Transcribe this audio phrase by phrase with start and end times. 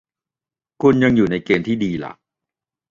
[0.81, 2.13] คุณยังอยู่ในเกณฑ์ที่ดีล่ะ